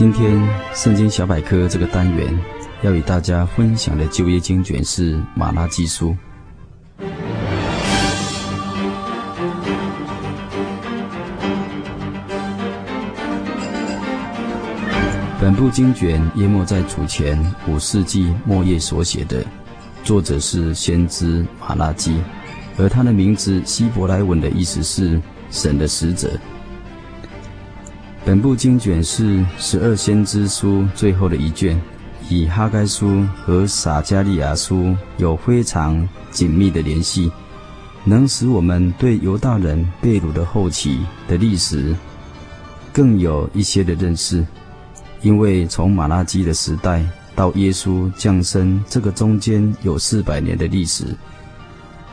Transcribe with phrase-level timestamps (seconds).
[0.00, 0.34] 今天
[0.72, 2.26] 圣经小百科这个单元
[2.80, 6.16] 要与大家分享的旧约经卷是马拉基书。
[15.38, 19.44] 本部经卷约莫在主前五世纪末叶所写的，
[20.02, 22.18] 作者是先知马拉基，
[22.78, 25.20] 而他的名字希伯来文的意思是
[25.50, 26.30] 神的使者。
[28.30, 31.76] 本部经卷是十二先知书最后的一卷，
[32.30, 37.28] 与哈该书和撒迦利亚书有非常紧密的联系，
[38.04, 41.92] 能使我们对犹大人被掳的后期的历史
[42.92, 44.46] 更有一些的认识。
[45.22, 51.04] 因为从马拉基的时代到耶稣降生，这个中间有四百年的历史。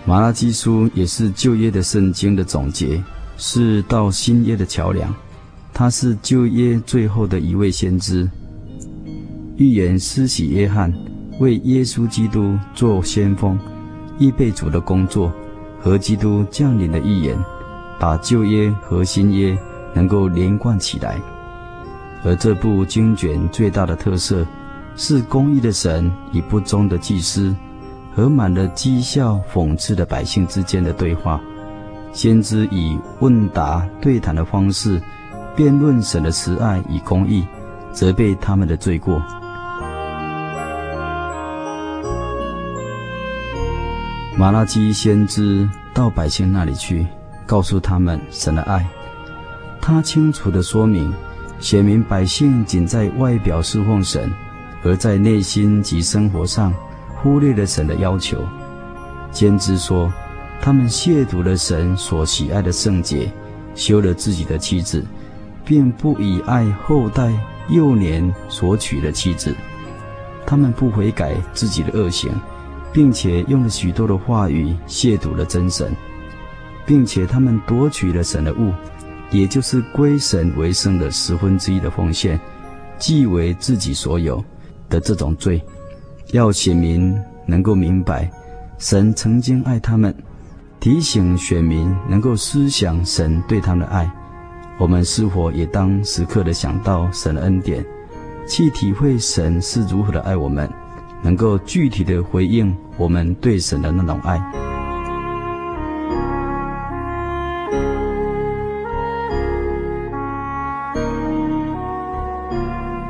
[0.04, 3.04] 马拉基书也是旧约的圣经的总结，
[3.38, 5.14] 是到新约的桥梁。
[5.78, 8.28] 他是旧约最后的一位先知，
[9.58, 10.92] 预言施洗约翰
[11.40, 13.56] 为耶稣基督做先锋，
[14.18, 15.32] 预备主的工作
[15.80, 17.38] 和基督降临的预言，
[18.00, 19.56] 把旧约和新约
[19.94, 21.22] 能够连贯起来。
[22.24, 24.44] 而这部经卷最大的特色
[24.96, 27.56] 是公义的神与不忠的祭司
[28.16, 31.40] 和满了讥笑讽刺的百姓之间的对话，
[32.14, 35.00] 先知以问答对谈的方式。
[35.58, 37.44] 辩论神的慈爱与公义，
[37.92, 39.20] 责备他们的罪过。
[44.38, 47.08] 马拉基先知到百姓那里去，
[47.48, 48.88] 告诉他们神的爱。
[49.82, 51.12] 他清楚地说明，
[51.60, 54.32] 显明百姓仅在外表侍奉神，
[54.84, 56.72] 而在内心及生活上
[57.16, 58.44] 忽略了神的要求。
[59.32, 60.14] 先知说，
[60.62, 63.32] 他们亵渎了神所喜爱的圣洁，
[63.74, 65.04] 休了自己的妻子。
[65.68, 67.30] 便不以爱后代
[67.68, 69.54] 幼年所娶的妻子，
[70.46, 72.32] 他们不悔改自己的恶行，
[72.94, 75.92] 并且用了许多的话语亵渎了真神，
[76.86, 78.72] 并且他们夺取了神的物，
[79.30, 82.40] 也就是归神为圣的十分之一的奉献，
[82.98, 84.42] 即为自己所有
[84.90, 85.62] 的这种罪，
[86.32, 87.14] 要选民
[87.46, 88.32] 能够明白，
[88.78, 90.16] 神曾经爱他们，
[90.80, 94.10] 提醒选民能够思想神对他们的爱。
[94.80, 97.84] 我们是否也当时刻的想到神的恩典，
[98.48, 100.70] 去体会神是如何的爱我们，
[101.24, 104.40] 能够具体的回应我们对神的那种爱？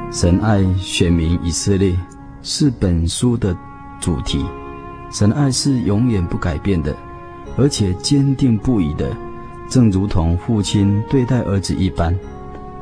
[0.09, 1.93] 神爱选民以色列
[2.41, 3.55] 是本书的
[3.99, 4.43] 主题，
[5.11, 6.95] 神爱是永远不改变的，
[7.57, 9.05] 而且坚定不移的。
[9.69, 12.17] 正如同父亲对待儿子一般，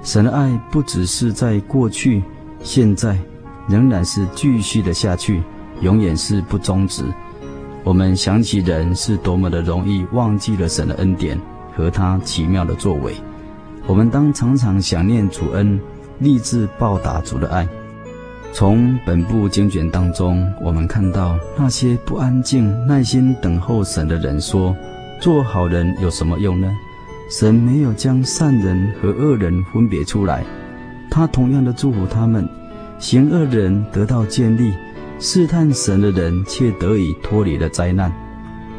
[0.04, 2.22] 神的爱不只是在过去、
[2.62, 3.18] 现在，
[3.68, 5.42] 仍然是继续的下去，
[5.82, 7.04] 永远是不终止。
[7.84, 11.40] 我们想起人是多么的容易忘记了神的恩典
[11.76, 13.16] 和他奇妙的作为，
[13.88, 15.80] 我们当常常想念主恩，
[16.20, 17.68] 立志报答主的爱。
[18.54, 24.76] 从本部经卷当中，我们看到那些不安静、耐心等候神的人说。
[25.26, 26.72] 做好人有什么用呢？
[27.32, 30.44] 神没有将善人和恶人分别出来，
[31.10, 32.48] 他同样的祝福他们。
[33.00, 34.72] 行恶人得到建立，
[35.20, 38.14] 试探神的人却得以脱离了灾难。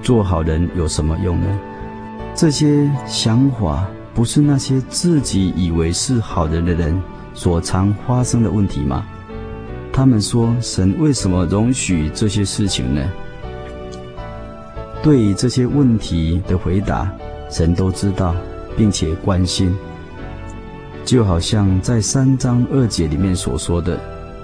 [0.02, 1.58] 做好人有什么用呢？
[2.32, 3.84] 这些想法
[4.14, 6.96] 不是那些自己以为是好人的人
[7.34, 9.04] 所常发生的问题吗？
[9.92, 13.02] 他们说：神为什么容许这些事情呢？
[15.06, 17.08] 对于这些问题的回答，
[17.48, 18.34] 神都知道，
[18.76, 19.72] 并且关心。
[21.04, 24.00] 就好像在三章二节里面所说的：“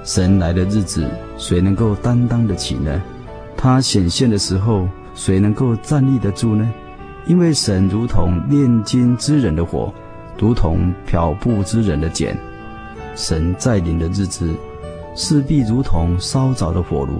[0.06, 1.05] 神来的日子，
[1.37, 3.03] 谁能够担当得起呢？
[3.56, 4.87] 他显现的时候，
[5.17, 6.73] 谁能够站立得住呢？
[7.26, 9.93] 因为神如同炼金之人的火，
[10.38, 12.38] 如同漂布之人的碱。
[13.17, 14.55] 神在临的日子，
[15.17, 17.14] 势必如同烧着的火炉。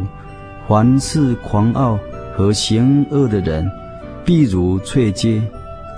[0.69, 1.99] 凡是狂傲
[2.34, 3.70] 和行恶的人，
[4.25, 5.43] 必如翠阶，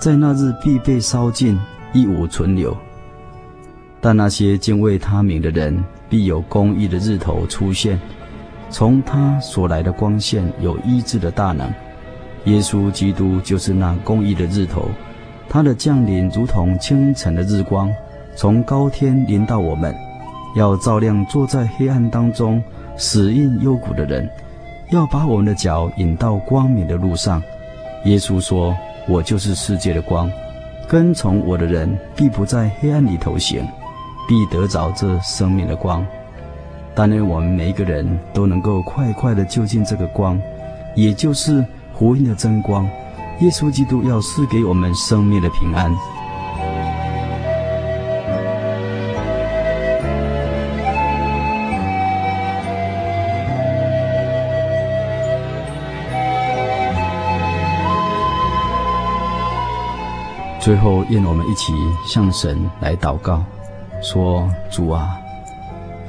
[0.01, 1.57] 在那日必被烧尽，
[1.93, 2.75] 一无存留。
[4.01, 7.99] 但那些敬畏他名的人，必有公义的日头出现，
[8.69, 11.71] 从他所来的光线有医治的大能。
[12.45, 14.89] 耶稣基督就是那公义的日头，
[15.49, 17.91] 他的降临如同清晨的日光，
[18.35, 19.95] 从高天临到我们，
[20.55, 22.61] 要照亮坐在黑暗当中
[22.97, 24.29] 死荫幽谷的人，
[24.89, 27.41] 要把我们的脚引到光明的路上。
[28.05, 28.75] 耶稣说
[29.07, 30.31] ：“我就是世界的光，
[30.87, 33.67] 跟从我的人必不在黑暗里头行，
[34.27, 36.05] 必得着这生命的光。
[36.93, 40.39] 但愿我们每一个人都能够快快的就近这个光，
[40.95, 41.63] 也就是。”
[41.97, 42.83] 福音的真光，
[43.39, 45.89] 耶稣基督要赐给我们生命的平安。
[60.65, 61.73] 最后，愿我们一起
[62.07, 63.45] 向神来祷告，
[64.01, 65.15] 说：“主啊，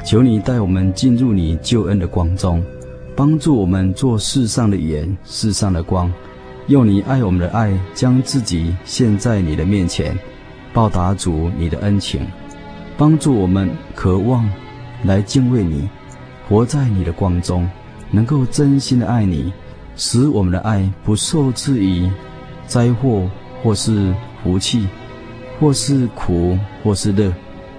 [0.03, 2.65] 求你带我们进入你救恩的光中。”
[3.15, 6.11] 帮助我们做世上的盐，世上的光，
[6.69, 10.19] 用你爱我们的爱，将自己献在你的面前，
[10.73, 12.27] 报答主你的恩情，
[12.97, 14.51] 帮助我们渴望
[15.03, 15.87] 来敬畏你，
[16.49, 17.69] 活在你的光中，
[18.11, 19.53] 能够真心的爱你，
[19.97, 22.11] 使我们的爱不受制于
[22.67, 23.29] 灾祸
[23.63, 24.15] 或是
[24.47, 24.87] 福气，
[25.59, 27.35] 或是苦或是乐，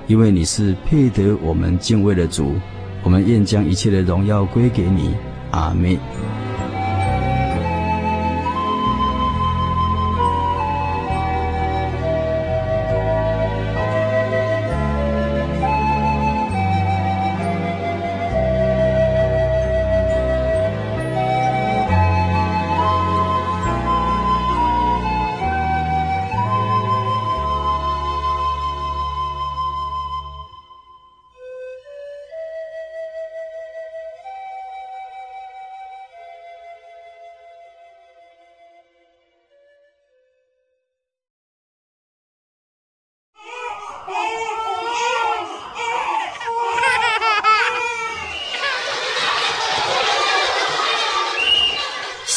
[0.06, 2.56] 因为你是配得我们敬畏的主。
[3.04, 5.16] 我们愿将一切的荣耀归给你，
[5.52, 5.98] 阿门。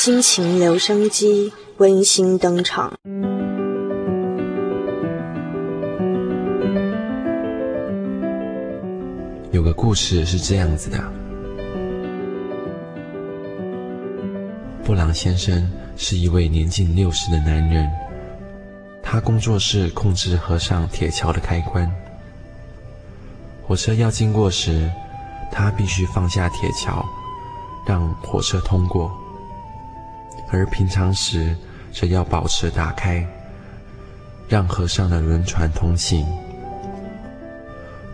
[0.03, 2.91] 心情留声机温馨登场。
[9.53, 10.99] 有个故事是这样子的：
[14.83, 17.87] 布朗先生是一位年近六十的男人，
[19.03, 21.87] 他工作是控制河上铁桥的开关。
[23.63, 24.91] 火车要经过时，
[25.53, 27.05] 他必须放下铁桥，
[27.87, 29.15] 让火车通过。
[30.53, 31.57] 而平常时，
[31.93, 33.27] 则要保持打开，
[34.49, 36.27] 让河上的轮船通行。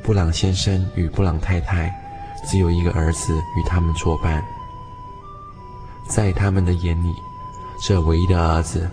[0.03, 1.93] 布朗先生与布朗太太
[2.47, 4.43] 只有一个儿子与他们作伴，
[6.09, 7.13] 在他们的眼里，
[7.83, 8.89] 这唯一的儿子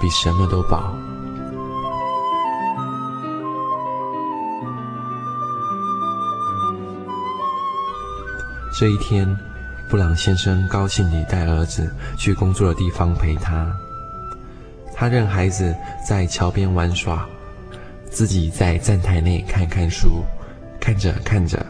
[0.00, 0.94] 比什么都宝。
[8.78, 9.26] 这一天，
[9.94, 11.88] 布朗先生高兴地带儿子
[12.18, 13.72] 去工作的地方陪他。
[14.92, 15.72] 他任孩子
[16.04, 17.24] 在桥边玩耍，
[18.10, 20.24] 自己在站台内看看书。
[20.80, 21.64] 看着看着，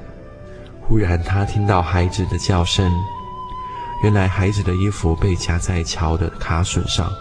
[0.81, 2.91] 忽然他听到孩子的叫声。
[4.03, 7.13] 原来孩子的衣服被夹在桥的卡榫上。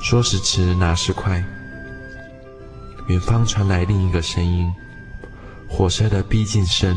[0.00, 1.44] 说时迟，那时快，
[3.08, 4.72] 远方传来另一个声音：
[5.68, 6.96] 火车的逼近声。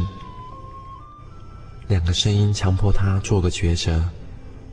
[1.93, 4.03] 两个声音强迫他做个抉择，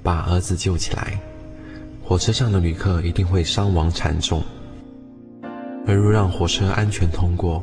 [0.03, 1.21] 把儿子救起来。
[2.03, 4.43] 火车上的旅客一定会伤亡惨重，
[5.87, 7.63] 而若让火车安全通过，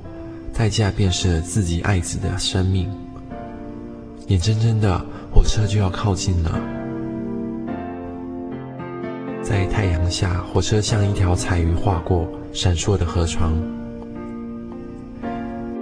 [0.53, 2.87] 代价便是自己爱子的生命。
[4.27, 6.61] 眼睁睁的，火车就要靠近了。
[9.41, 13.57] 在太阳下，火车像一条彩鱼划过闪烁的河床。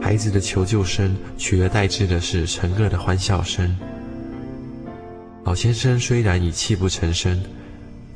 [0.05, 3.75] 孩子的求救声取而代之的是乘客的欢笑声。
[5.43, 7.41] 老先生虽然已泣不成声，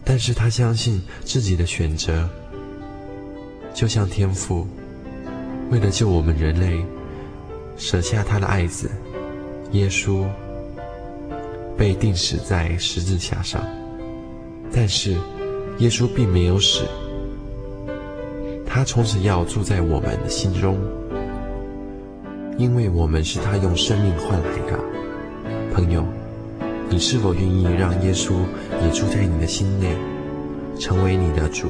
[0.06, 2.30] 但是他相信自己的选择，
[3.74, 4.68] 就像天父
[5.72, 6.80] 为了救我们人类，
[7.76, 8.92] 舍下他的爱子
[9.72, 10.28] 耶稣，
[11.76, 13.68] 被钉死在十字架上。
[14.72, 15.18] 但是
[15.80, 16.84] 耶稣并没有死，
[18.64, 20.78] 他从此要住在我们的心中。
[22.60, 24.78] 因为我们是他用生命换来的。
[25.74, 26.04] 朋友，
[26.90, 28.34] 你是否愿意让耶稣
[28.84, 29.96] 也住在你的心内，
[30.78, 31.70] 成为你的主？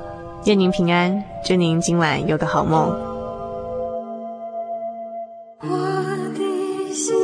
[0.45, 2.89] 愿您平安祝您今晚有个好梦。
[5.59, 5.67] 我
[6.33, 7.15] 的心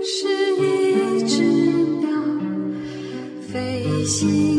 [0.00, 2.08] 是一只鸟
[3.50, 4.55] 飞行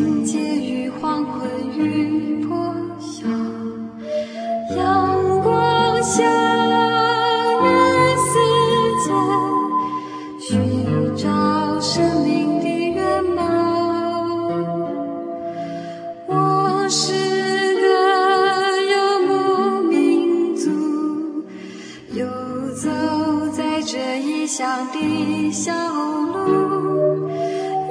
[24.47, 27.29] 乡的小路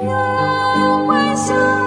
[0.01, 1.86] 阳光下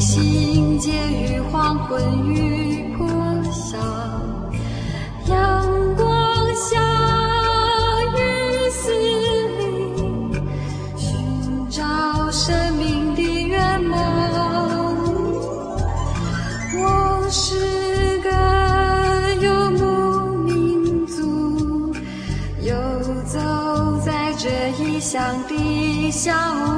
[0.00, 3.06] 心结于黄昏与破
[3.52, 3.76] 晓，
[5.26, 6.06] 阳光
[6.54, 6.80] 下
[8.14, 8.18] 雨
[8.70, 9.60] 丝里
[10.96, 11.82] 寻找
[12.30, 13.98] 生命的圆梦。
[16.76, 18.30] 我是个
[19.44, 19.82] 游牧
[20.44, 21.92] 民族，
[22.62, 22.72] 游
[23.26, 23.38] 走
[24.04, 24.48] 在这
[24.80, 26.77] 异乡的小屋。